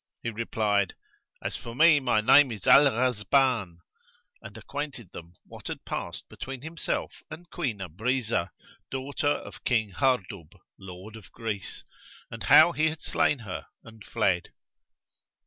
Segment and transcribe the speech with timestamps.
[0.23, 0.95] He replied,
[1.43, 3.81] "As for me my name is Al Ghazbán,"
[4.41, 8.49] and acquainted them what had passed between himself and Queen Abrizah,
[8.89, 11.83] daughter of King Hardub, Lord of Greece,
[12.31, 14.49] and how he had slain her and fled.